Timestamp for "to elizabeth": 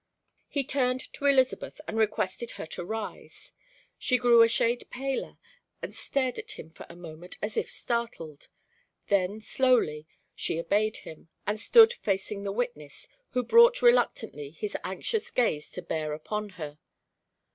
1.13-1.79